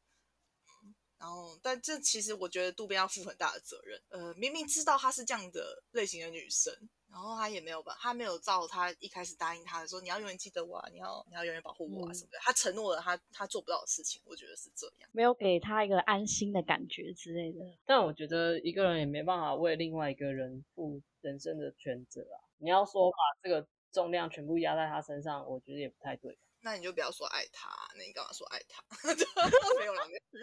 [1.18, 4.00] 然后但这其实我觉得渡边要负很大的责任。
[4.10, 15.08] 呃，明明知道她是这样的类型的女生，然后他也没有吧，他没有照他一开始答应他的说你要永远记得我啊，你要你要永远保护我啊嗯什么的，他承诺了他他做不到的事情，我觉得是这样。
[15.12, 17.60] 没有给他一个安心的感觉之类的。
[17.86, 22.36] 但我觉得一个人也没办法为另外一个人负人生的全责啊。
[22.58, 26.36] 你要说把这个重量全部压在他身上，我觉得也不太对。
[26.60, 28.82] 那你就不要说爱他，那你干嘛说爱他？
[29.78, 30.18] 没有啦，没有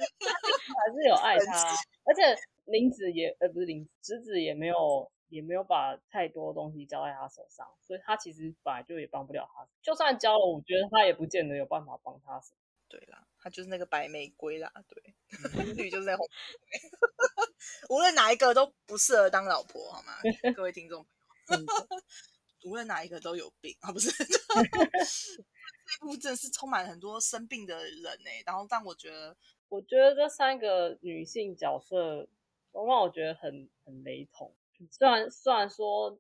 [0.80, 1.76] 还是有爱他，
[2.06, 2.22] 而且
[2.66, 9.68] 林子也呃不是林子，直子也没有也没有把太多东西交在他手上，所以他其实本来就也帮不了他。
[9.82, 12.58] 就算交了，我觉得他也不见得有办法帮他什么。
[12.88, 15.16] 对啦，他就是那个白玫瑰啦，对，
[15.76, 16.28] 绿就是那红
[16.72, 16.96] 玫瑰，
[17.90, 20.14] 无论哪一个都不适合当老婆，好吗？
[20.56, 21.06] 各位听众
[21.48, 21.66] 朋友，
[22.66, 24.12] 无论哪一个都有病啊，不是？
[24.12, 29.36] 这部真的是充满很多生病的人呢、然后但我觉得，
[29.70, 32.28] 我觉得这三个女性角色
[32.72, 34.56] 都让我觉得很很雷同。
[34.92, 36.18] 虽然虽然说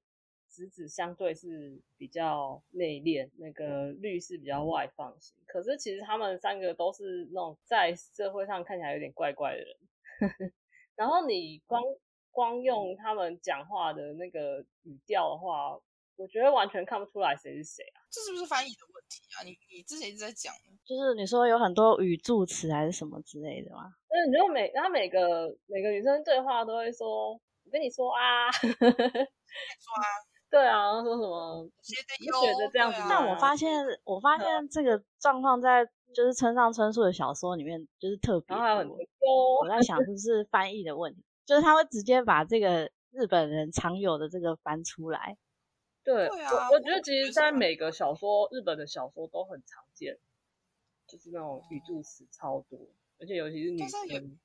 [0.49, 9.77] 直子相对是比较内敛，那个律是比较外放型，可是其实他们三个都是那种在社会上看起来有点怪怪的人。
[10.95, 11.83] 然后你光
[12.31, 15.77] 光用他们讲话的那个语调的话，
[16.15, 17.99] 我觉得完全看不出来谁是谁啊。
[18.09, 19.43] 这是不是翻译的问题啊？
[19.43, 20.53] 你你之前一直在讲，
[20.85, 23.93] 就是你说有很多语助词还是什么之类的吗？
[24.09, 27.41] 就是你就每他每个每个女生对话都会说，我
[27.75, 30.07] 跟你说啊，说啊，
[30.49, 31.69] 对啊，说什么？
[31.83, 39.59] 觉得你觉得这样子吗但啊我发现，我发现这个状况在就是村上春树的小说里面就是特别然后还有很多多。
[39.61, 45.35] 我在想是不是翻译的问题，就是他会直接把这个日本人常有的这个翻出来。
[46.01, 50.17] 对，对啊我我觉得其实，在每个小说，日本的小说都很常见，
[51.07, 52.79] 就是那种语助词超多，
[53.19, 54.37] 而且尤其是女生。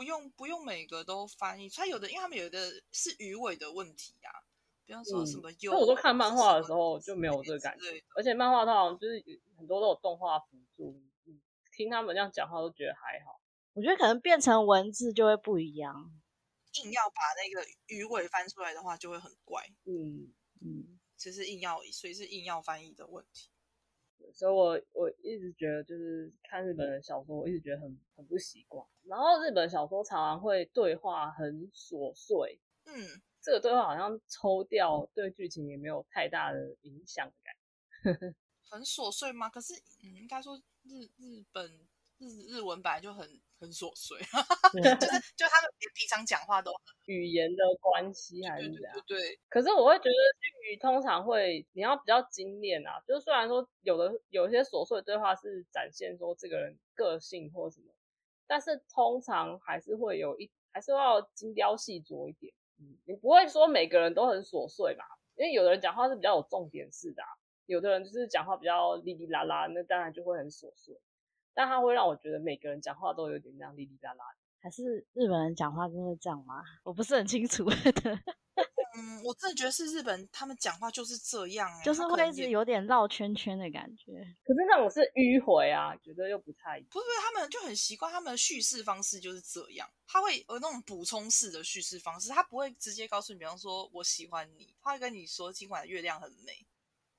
[0.00, 4.30] 不用不用每个都翻译，他有的因为他们有的是鱼尾的问题呀、
[4.86, 9.22] 比方说什嗯么有、那我都看漫画的时候就没有这个感觉而且漫画它好像就是
[9.58, 10.98] 很多都有动画辅助，
[11.76, 13.42] 听他们这样讲话都觉得还好。
[13.74, 16.10] 我觉得可能变成文字就会不一样。
[16.82, 19.62] 硬要把那个鱼尾翻出来的话，就会很怪。
[19.84, 20.32] 嗯，
[20.62, 23.50] 嗯，其实硬要，所以是硬要翻译的问题。
[24.32, 28.86] 所以我我一直觉得就是看日本的小说，我一直觉得很很不习惯。
[29.04, 38.34] 然后日本小说常常会对话很琐碎，嗯，这个对话好像抽掉，对剧情也没有太大的影响的感觉。
[38.70, 39.50] 很琐碎吗？
[39.50, 41.66] 可是，嗯，应该说日日本
[42.18, 43.28] 日日文本来就很
[43.60, 44.18] 很琐碎，
[44.72, 46.72] 对就是就他们连平常讲话都
[47.04, 49.18] 语言的关系还是这样对。
[49.20, 57.92] 对，可是我会觉得剧通常会你要比较精炼啊，就是虽然说有的有一些琐碎的对话是展现说这个人个性或什么，
[58.46, 62.52] 但是通常还是会有一还是要精雕细琢一点。
[62.78, 65.04] 嗯，你不会说每个人都很琐碎嘛，
[65.36, 67.28] 因为有的人讲话是比较有重点式的、啊，
[67.66, 70.98] 有的人就是讲话比较哩哩啦啦，那当然就会很琐碎。
[71.54, 74.38] 但他会让我觉得每个人讲话都有点那样哩哩啦啦的。
[74.62, 76.62] 还是日本人讲话真的这样吗？
[76.82, 77.64] 我不是很清楚，
[78.94, 84.12] 嗯，我真的觉得是日本他们讲话就是这样、欸，就是会一直有点绕圈圈的感觉。
[84.44, 86.88] 可是那种是迂回啊，觉得又不太一样。
[86.90, 96.66] 不是，他们就很习惯他们的叙事方式就是这样，他会有那种补充式的叙事方式，他不会直接告诉你，比方说我喜欢你，他会跟你说今晚的月亮很美，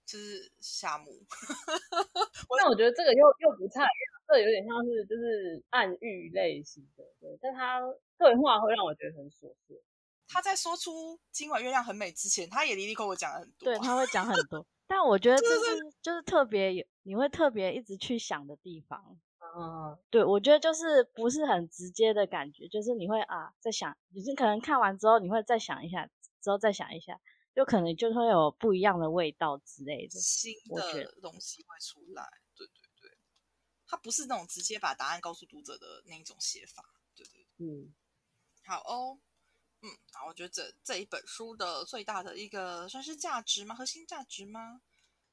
[0.06, 1.26] 就是夏目。
[2.60, 7.82] 那我觉得这个又又不太一样，这有点像是就是暗喻类型的，对，但他
[8.18, 9.84] 对话会让我觉得很琐碎。
[10.30, 19.20] 他在说出今晚月亮很美之前，他也离离口我讲了很多对，啊、他会讲很多，但我觉 得这是就是特别有你会特别一直去想的地方。
[19.58, 26.10] 嗯，对，我觉得就是不是很直接的感觉，就是你会啊在想，你可能看完之后你会再想一下，
[26.42, 27.20] 之后再想一下，
[27.54, 30.12] 就可能就会有不一样的味道之类的。
[30.12, 32.24] 新的东西会出来。
[33.92, 36.84] 对对对，他不是那种直接把答案告诉读者的那一种写法。
[37.14, 37.94] 对对对嗯，
[38.64, 39.20] 好哦。
[39.84, 43.74] 嗯，然后我觉得这这一本书的最大的一个算是价值吗？
[43.74, 44.82] 核心价值吗？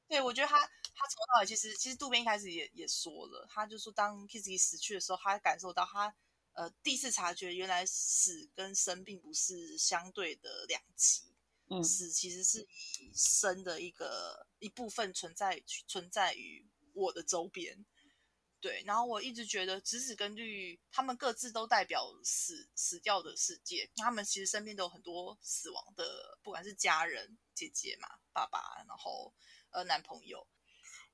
[0.07, 6.15] 对，我觉得他他从头到尾其实其实渡边一开始也也说了，他就说当 Kizzy 死去的时候，他感受到他
[6.53, 11.35] 呃第一次察觉原来死跟生并不是相对的两极，
[11.67, 12.67] 嗯死其实是
[12.99, 17.85] 以生的一个一部分存在存在于我的周边。
[18.61, 29.33] 对，然后我一直觉得直子跟绿他们各自都代表死死掉的世界，他们其实身边都有很多死亡的，不管是家人、姐姐嘛、爸爸，然后
[29.69, 30.45] 呃男朋友，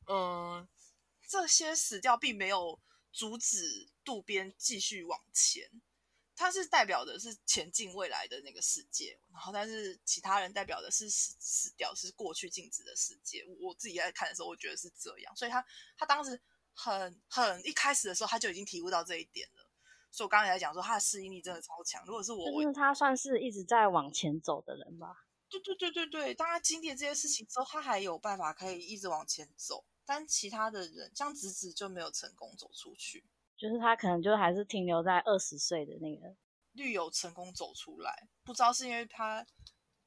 [0.08, 0.68] 嗯，
[1.28, 2.80] 这些死掉并没有
[3.12, 5.70] 阻止渡边继续往前，
[6.36, 13.46] 他是代表的是前进未来的那个世界，然后但是其他人代表的是死死掉是过去静止的世界。
[13.62, 15.64] 我自己在看的时候，我觉得是这样，所以他
[15.96, 16.42] 他当时
[16.76, 19.72] 很很一开始的时候他就已经体悟到这一点了。
[20.12, 22.06] 所以我刚才在讲说他的适应力真的超强。
[22.06, 25.26] 如果是我，我就是他算是一直在往前走的人吧。
[25.50, 33.26] 对对对对对，当他经历了这些事情之后，他还有办法可以一直往前走，但其他的人像子子就没有成功走出去。
[33.58, 36.36] 就是他可能就还是停留在二十岁的那个，
[36.74, 39.46] 绿友成功走出来，不知道是因为他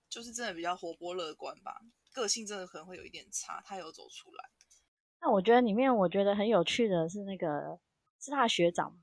[0.08, 1.80] 就是真的比较活泼乐观吧，
[2.12, 4.50] 个性真的可能会有一点差，他有走出来。
[5.20, 7.78] 那我觉得里面我觉得很有趣的是那个
[8.20, 8.98] 是他的学长吗，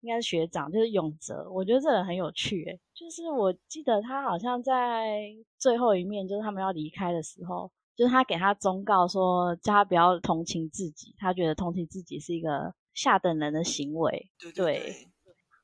[0.00, 1.48] 应该是学长，就是永泽。
[1.50, 14.30] 我觉得这个人很有趣、欸，就是我记得他好像在最后一面，就是他们要离开的时候，就是他给他忠告说，叫他不要同情自己，他觉得同情自己是一个下等人的行为。
[14.38, 15.08] 对对对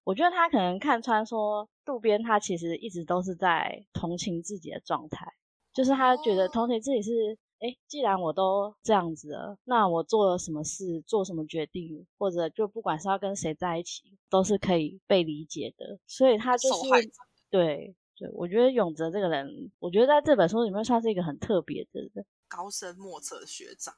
[0.04, 5.26] 我觉得他可能看穿说，渡边他其实一直都是在同情自己的状态，
[5.74, 15.98] 就是他觉得哦同情自己是，哎、既然我都这样子了，那我做了什么事，做什么决定，或者就不管是要跟谁在一起，都是可以被理解的。
[16.06, 17.10] 所以他就是
[17.50, 22.24] 对对，我觉得永泽这个人，我觉得在这本书里面算是一个很特别的人。
[22.48, 23.94] 高深莫测的学长，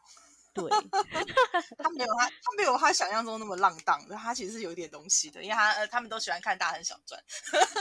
[0.52, 0.68] 对，
[1.78, 7.22] 他没有他他没有他想象中那么浪荡的，他其实是有一点东西的，因为他呃他们都喜欢看大亨小传，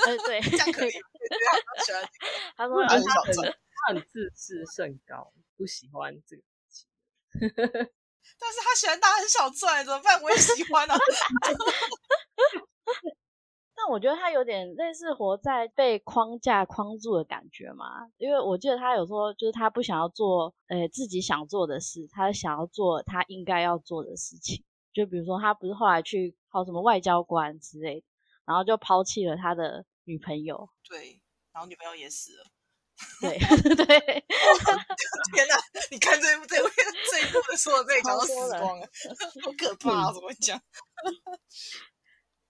[0.06, 2.04] 呃对， 这样可以，他们都喜欢
[2.56, 6.88] 他说大亨他小传，他很自视甚高，不喜欢这个事情。
[8.40, 10.22] 但是他喜欢大亨小传，怎么办？
[10.24, 10.96] 我也喜欢啊。
[13.76, 24.64] 但我觉得他有点类似活在被框架框住的感觉嘛，因为我记得他有说，就是他不想要做呃自己想做的事，他想要做他应该要做的事情。
[24.94, 28.06] 就比如说他不是后来去考什么外交官之类的，
[28.46, 30.70] 然后就抛弃了他的女朋友。
[30.88, 31.22] 对，
[31.54, 32.44] 然后女朋友也死了，
[33.22, 33.38] 对
[33.76, 33.86] 对，
[35.34, 35.56] 天哪！
[35.92, 36.70] 你看这部这部
[37.12, 38.86] 这一部的所有这一讲到死光了，
[39.44, 40.14] 好可怕啊！
[40.14, 40.62] 怎么会讲？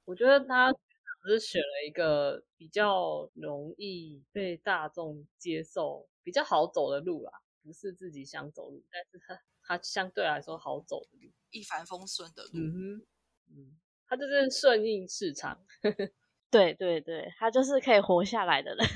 [0.05, 0.79] 我觉得他只
[1.27, 7.31] 是选了一个比较容易被大众接受、比较好走的路啦，
[7.63, 11.31] 不是自己想走路，但是他他相对来说好走的路。
[11.51, 13.05] 一帆风顺的路，嗯哼，
[13.51, 15.63] 嗯，他就是顺应市场。
[16.51, 18.88] 对对对，他就是可以活下来的人。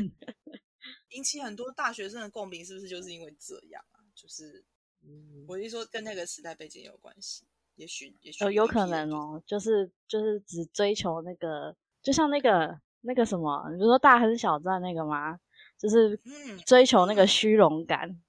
[1.13, 3.99] 引起很多大学生的共鸣，是不是就是因为这样啊？
[4.13, 4.63] 就是
[5.01, 7.43] 嗯，我是说跟那个时代背景有关系，
[7.75, 15.39] 也许也许有有可能哦，就是就是只追求那个，就像那个那个什么，你比如说大亨小传那个吗？
[15.77, 18.21] 就是嗯，追求那个虚荣感。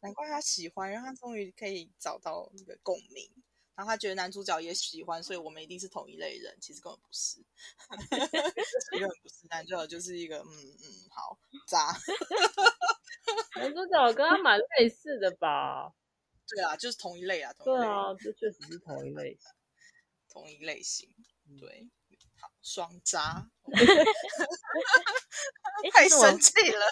[0.00, 3.30] 难怪他喜欢，然后他终于可以找到那个共鸣，
[3.74, 7.38] 然后他觉得男主角也喜欢，所以我们一定是同一类人，其实根本不是，
[8.90, 11.92] 根 本不是，男主角就是一个嗯嗯好渣，
[13.60, 15.92] 男主角跟他蛮类似的吧？
[16.48, 19.50] 对啊，就是同一类啊，同一类，对啊，这确实是同一类型。
[20.28, 21.08] 同一类型，
[21.48, 21.86] 嗯对，
[22.40, 23.46] 好双渣，
[25.84, 26.86] 诶太生气了，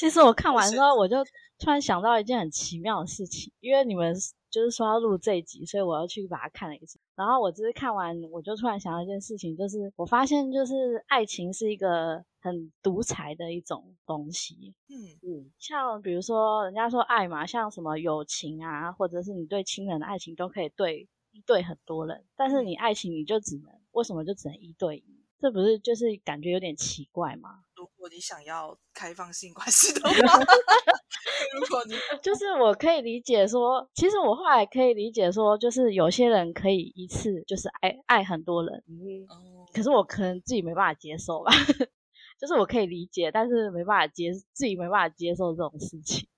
[0.00, 1.24] 其实我看完之后，我就
[1.58, 4.14] 突然想到一件很奇妙的事情，因为你们
[4.50, 6.98] 就是说要录这一集，所以我要去把它看了一次。
[7.14, 14.74] 然后我只是看完，我就突然想到一件事情，就是我发现，就是爱情是一个很独裁的一种东西。
[14.88, 25.18] 嗯嗯，像比如说，人家说爱嘛，像什么友情啊，或者是你对亲人的爱情，都可以对一对很多人，但是你爱情你就只能为什么就只能一对一？
[25.40, 27.64] 这不是就是感觉有点奇怪吗？
[27.78, 30.10] 如果你想要开放性关系的话，
[31.54, 41.52] 如果你就是我可以理解说，其实我后来可以理解说，就是有些人可以一次就是爱爱很多人，嗯，哦，可是我可能自己没办法接受吧。
[42.36, 46.28] 就是我可以理解，但是没办法接自己没办法接受这种事情。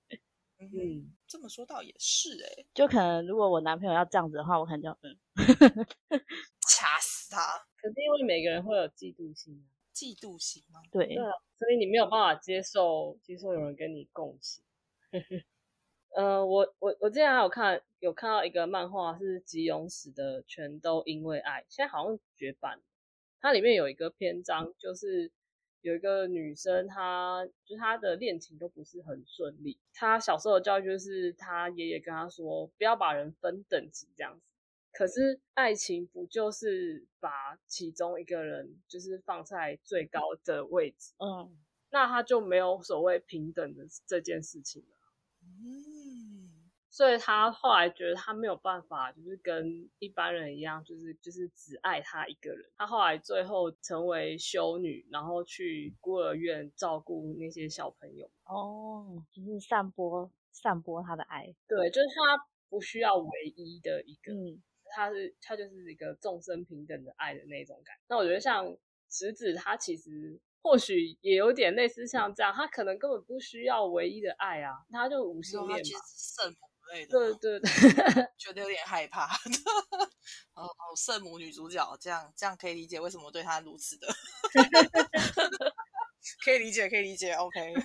[0.59, 5.17] 嗯这么说倒也是哎、就可能如果我男朋友要这样子的话，我可能就嗯，
[6.67, 7.41] 掐死他，
[7.81, 10.81] 可是因为每个人会有嫉妒心啊，嫉妒心吗？
[10.91, 14.63] 对对啊，所以你没有办法接受接受有人跟你共情。
[16.15, 22.81] 呃，我我我之前还有看有看到一个漫画是吉永史的《全都因为爱》，现在好像绝版。
[23.39, 25.31] 它里面有一个篇章，就是
[25.81, 29.77] 有一个女生，她就是她的恋情都不是很顺利。
[29.93, 34.50] 她小时候的教育就是她爷爷跟她说，不要把人分等级这样子。
[34.93, 41.57] 可是爱情不就是把其中一个人就是放在最高的位置，嗯，
[41.91, 44.97] 那他就没有所谓平等的这件事情了。
[45.43, 52.69] 嗯，所以他后来觉得他没有办法，就是跟一般人一样，就是就是只爱他一个人。
[52.77, 58.29] 他后来最后成为修女，然后去孤儿院照顾那些小朋友。
[58.43, 64.61] 哦，就是散播散播他的爱，对，就是他不需要唯一的一个，嗯
[64.93, 67.95] 他是他就是一个众生平等的爱的那种感。
[68.07, 68.65] 那我觉得像
[69.09, 75.97] 直子，他其实或许也有点类似像这样，他可能根本不需要唯一的爱啊，他就无性恋嘛其实。
[75.97, 76.57] 是圣母
[76.93, 77.69] 类的，对对对，
[78.37, 79.25] 觉 得有点害怕。
[80.53, 84.07] 哦哦，圣母女主角这样这样可以理解为什么对她如此的，
[86.43, 87.73] 可以理解，可以理解，OK。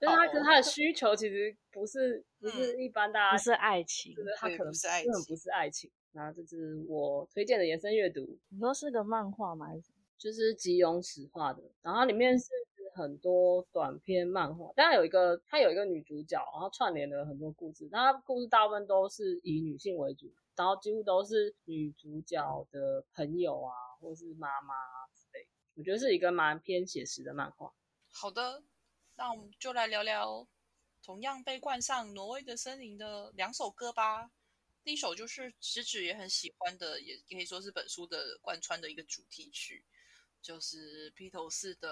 [0.00, 5.90] 就是他好跟他的需求其实不是不是一般大家不是爱情他可能不是爱情根本不是爱情。
[6.12, 9.66] 那这是我推荐的延伸阅读，你说是个漫画吗？
[9.66, 12.46] 还是什么就是吉永史画的，然后它里面是
[12.94, 24.74] 很多短篇漫画，当然有一个它有一个女主角，然后串联了很多故事，那它故事大部分都是以女性为主，然后几乎都是女主角的朋友啊，或是妈妈。
[25.80, 27.72] 我觉得是一个蛮偏写实的漫画。
[28.12, 28.62] 好的，
[29.16, 30.46] 那我们就来聊聊
[31.02, 34.30] 同样被冠上挪威的森林的两首歌吧。
[34.84, 39.82] 第一首就是直指也很喜欢的，也可以说是本书的贯穿的一个主题曲，
[40.42, 41.88] 就是披头士的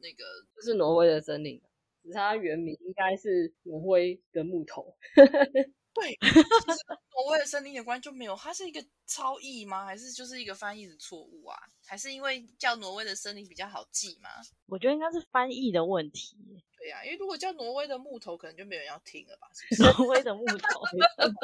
[0.00, 0.24] 那个
[0.56, 1.60] 就是挪威的森林，
[2.02, 4.96] 只是它原名应该是挪威的木头。
[5.92, 6.78] 对，其实
[7.14, 9.84] 挪威 的森林有关就没有，它是一个超译吗？
[9.84, 11.58] 还是就是一个翻译的错误啊？
[11.84, 14.30] 还是因为叫挪威的森林比较好记吗？
[14.66, 16.36] 我觉得应该是翻译的问题。
[16.78, 19.48] 对呀、因为如果叫挪威的木头，可能就没有人要听了吧？
[19.52, 19.98] 是不是？
[19.98, 20.80] 挪威的木头，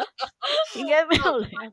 [0.81, 1.73] 应该没有人要。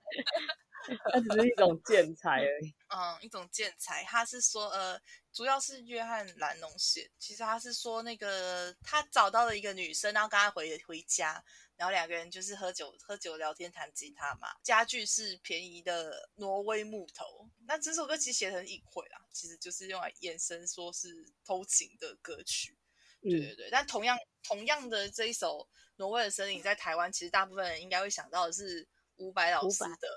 [1.14, 2.76] 它只是一种建材而已。
[2.90, 5.00] 嗯，一种建材，他是说，呃，
[5.32, 7.10] 主要是约翰·兰农写。
[7.18, 11.42] 其实他是说，那个他找到了一个女生，然后跟他回回家，
[11.76, 14.50] 然后两个人就是喝酒、喝酒聊天、弹吉他嘛。
[14.64, 17.50] 家具是便宜的挪威木头。
[17.68, 22.78] 那这首歌其实写的很隐晦啦，其实就是用来延伸说是偷情的歌曲。
[23.22, 25.60] 对对对，但同样同样的这一首
[25.96, 30.08] 《挪威的森林》在台湾，其实大部分人应该会想到的是伍佰老师的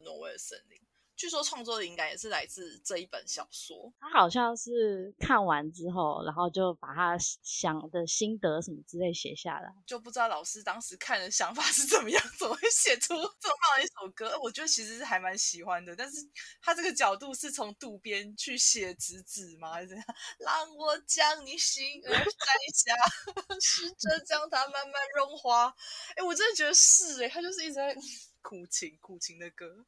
[0.04, 0.78] 《挪威的森林》。
[1.16, 3.92] 据说创作的灵感也是来自这一本小说。
[3.98, 14.38] 他好像是看完之后，然后就把他想的心得什么之类写下来，就不知道老师当时看的想法是怎么样， 怎么会写出这么棒的一首歌？
[14.42, 16.18] 我觉得其实是还蛮喜欢的，但是
[16.60, 19.72] 他这个角度是从渡边去写直子吗？
[19.72, 20.06] 还是怎样？
[20.38, 22.94] 让我将你心儿摘下，
[23.60, 25.74] 试着将它慢慢融化。
[26.16, 27.94] 哎，我真的觉得是哎，他就是一直在
[28.42, 29.86] 苦情苦情的歌。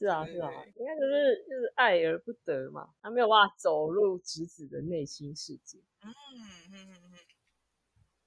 [0.00, 5.76] 是啊，是啊，应该就是就是爱而不得嘛，他没有办法走入侄子的内心世界。
[6.00, 7.18] 嗯嗯嗯嗯，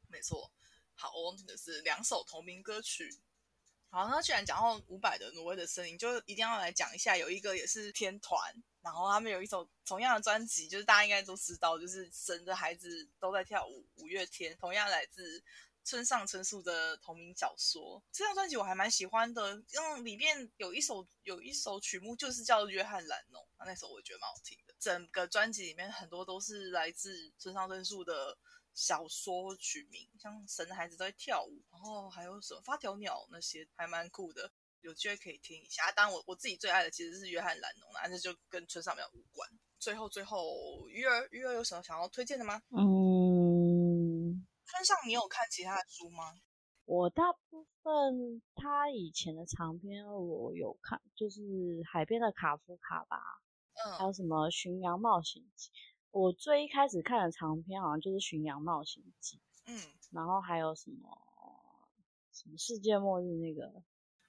[0.08, 0.52] 没错。
[0.94, 3.10] 好，我问的是两首同名歌曲。
[3.90, 8.40] 好，那既然讲到伍佰的《挪威的森林》，就一定要来讲一下，有一个也是天团，
[8.84, 15.44] 然后他们有一首同样的专辑，就是大家应该都知道，就是神的孩子都在跳舞，五月天，同样来自。
[15.84, 24.74] 村上春树的同名小说，这张专辑我还蛮喜欢的，因为里面有一首有一首曲目就是叫《约翰兰农》，那首我也觉得蛮好听的。
[24.80, 28.38] 整个专辑里面很多都是来自村上春树的
[28.74, 34.50] 小说曲名，像《神的孩子在跳舞》，然后还有什么《发条鸟》那些，还蛮酷的，
[34.82, 35.92] 有机会可以听一下。
[35.92, 39.50] 当然，我我自己最爱的其实是《约翰兰农》，但是就跟村上没有无关。
[39.80, 42.62] 最后，最后，鱼儿鱼儿有什么想要推荐的吗？
[42.70, 43.03] 嗯。
[44.74, 46.34] 村上，你有看其他的书吗？
[46.86, 51.42] 我大部分他以前的长篇我有看，就是
[51.88, 53.18] 《海边的卡夫卡》吧，
[53.86, 55.70] 嗯，还有什么《巡洋冒险记》。
[56.10, 59.80] 我最一开始看的长篇好像就是《巡洋冒险记》，嗯，
[60.12, 61.08] 然后还有什么
[62.34, 63.84] 什么世界末日那个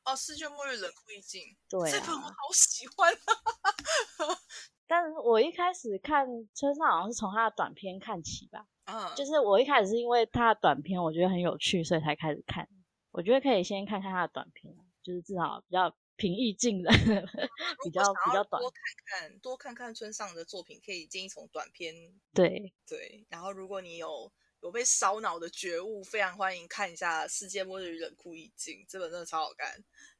[0.04, 1.40] 哦，世界末日冷酷意境，
[1.70, 3.10] 对，这本我好喜欢。
[4.86, 8.66] 但是我一开始看村上好像是从他的短篇看起吧。
[8.86, 12.68] 嗯，就是我一开始是因为他的短片，我觉得很有趣，所以才开始看。
[13.10, 16.92] 我觉得可以先看看他的短片，就是至少比较平易近人，
[17.84, 18.60] 比较比较短。
[18.60, 18.80] 多看
[19.20, 21.94] 看，多看看村上的作品，可以建议从短片。
[22.34, 24.30] 对对，然后如果你有
[24.60, 29.72] 有被烧脑的觉悟，非常欢迎看一下《世界末日冷酷意境》这本，真的超好看。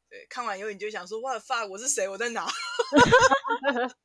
[0.09, 1.67] 对，看完以后你就想说：“What fuck？
[1.69, 2.09] 我是谁？
[2.09, 2.47] 我在哪？”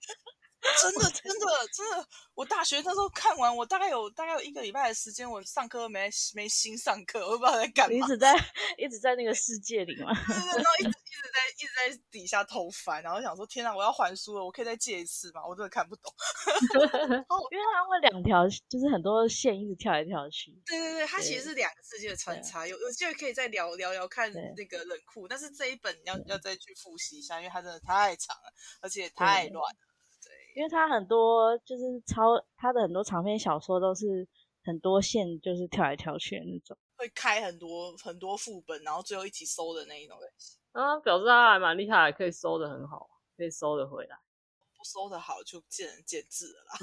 [0.82, 2.08] 真的，真的，真的！
[2.36, 7.96] 我大学那时候看完，我大概有大概有一个礼拜的时间，我上课没没心上课，我不知道在干嘛。
[7.96, 8.34] 一直在
[8.78, 15.42] 一直在那个世界里嘛，然后一直 一直在一直在底下偷翻，然后想说：天哪，我要还书了，我可以再借一次吗？
[15.48, 16.14] 我真的看不懂。
[17.52, 20.52] 因为它会两条，就是很多线一直跳来跳去。
[20.66, 22.68] 对对对，它其实是两个世界的穿插。
[22.68, 29.76] 有有机会可以再聊聊聊看那个冷酷，但是这一本要要再去复习一下，因为它真的太长了，而且太乱。
[30.60, 34.28] 因为他很多就是超他的很多长篇小说都是
[34.62, 40.60] 很多线就是跳来跳去的那种，会开很多很多副本，然后最后一起收的那一种类型。
[40.74, 44.20] 啊，表示他还蛮厉害，可以收的很好，可以收的回来。
[44.76, 46.76] 不收的好就见仁见智了啦。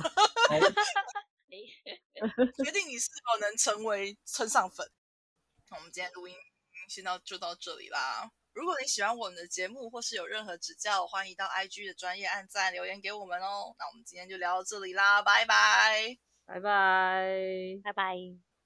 [2.65, 4.91] 决定你是否能成为村上粉。
[5.69, 6.35] 那我们今天录音
[6.89, 8.33] 先到就到这里啦。
[8.57, 13.77] 如果你喜欢我们的节目，或是有任何指教，欢迎到 IG 的专业按赞留言给我们哦。
[13.79, 18.46] 那我们今天就聊到这里啦，拜拜，拜拜，拜拜。